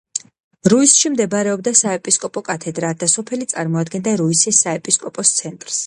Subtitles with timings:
[0.73, 5.79] რუისში მდებარეობდა საეპისკოპოსო კათედრა და სოფელი წარმოადგენდა რუისის საეპისკოპოს ცენტრს.